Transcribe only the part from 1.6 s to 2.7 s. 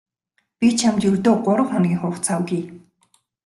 хоногийн хугацаа өгье.